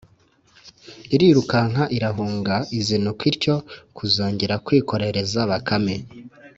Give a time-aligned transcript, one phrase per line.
[1.15, 3.55] irirukanka irahunga izinukwa ityo
[3.97, 5.95] kuzongera kwikorereza bakame